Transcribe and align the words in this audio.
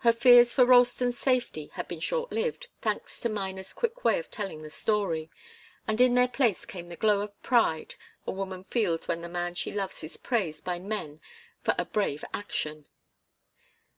Her 0.00 0.12
fears 0.12 0.52
for 0.52 0.66
Ralston's 0.66 1.18
safety 1.18 1.68
had 1.68 1.88
been 1.88 1.98
short 2.00 2.30
lived, 2.30 2.68
thanks 2.82 3.18
to 3.20 3.30
Miner's 3.30 3.72
quick 3.72 4.04
way 4.04 4.18
of 4.18 4.30
telling 4.30 4.60
the 4.60 4.68
story, 4.68 5.30
and 5.88 5.98
in 5.98 6.14
their 6.14 6.28
place 6.28 6.66
came 6.66 6.88
the 6.88 6.94
glow 6.96 7.22
of 7.22 7.42
pride 7.42 7.94
a 8.26 8.32
woman 8.32 8.64
feels 8.64 9.08
when 9.08 9.22
the 9.22 9.30
man 9.30 9.54
she 9.54 9.72
loves 9.72 10.04
is 10.04 10.18
praised 10.18 10.62
by 10.62 10.78
men 10.78 11.22
for 11.62 11.74
a 11.78 11.86
brave 11.86 12.22
action. 12.34 12.84